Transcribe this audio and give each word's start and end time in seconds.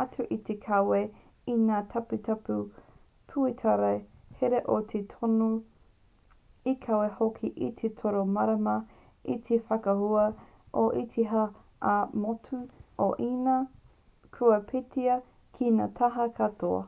atu 0.00 0.24
i 0.34 0.36
te 0.48 0.54
kawe 0.64 0.98
i 1.52 1.54
ngā 1.62 1.78
taputapu 1.94 2.58
pūtaiao 3.32 3.88
hira 4.42 4.60
e 4.98 5.00
toru 5.14 5.48
i 6.72 6.74
kawe 6.84 7.08
hoki 7.16 7.50
te 7.80 7.90
toro 8.02 8.22
marama 8.36 8.74
i 9.36 9.36
te 9.48 9.58
whakaahua 9.72 10.26
o 10.82 10.84
te 11.16 11.24
haki 11.30 11.64
ā-motu 11.96 12.60
o 13.08 13.08
īnia 13.30 13.56
kua 14.38 14.60
peitatia 14.70 15.18
ki 15.58 15.72
ngā 15.80 15.88
taha 16.02 16.28
katoa 16.38 16.86